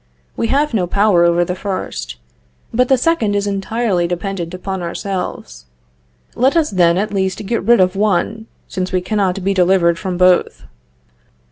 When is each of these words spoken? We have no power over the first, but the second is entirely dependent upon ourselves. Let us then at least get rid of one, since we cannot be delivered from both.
We 0.35 0.47
have 0.47 0.73
no 0.73 0.87
power 0.87 1.23
over 1.25 1.45
the 1.45 1.53
first, 1.53 2.15
but 2.73 2.87
the 2.87 2.97
second 2.97 3.35
is 3.35 3.45
entirely 3.45 4.07
dependent 4.07 4.51
upon 4.51 4.81
ourselves. 4.81 5.67
Let 6.33 6.57
us 6.57 6.71
then 6.71 6.97
at 6.97 7.13
least 7.13 7.45
get 7.45 7.61
rid 7.61 7.79
of 7.79 7.95
one, 7.95 8.47
since 8.67 8.91
we 8.91 9.01
cannot 9.01 9.43
be 9.43 9.53
delivered 9.53 9.99
from 9.99 10.17
both. 10.17 10.63